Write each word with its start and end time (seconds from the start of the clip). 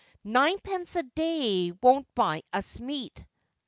Ninepence 0.23 0.95
a 0.95 1.03
day 1.03 1.71
won't 1.79 2.07
buy 2.15 2.41
us 2.51 2.79
meat! 2.79 3.23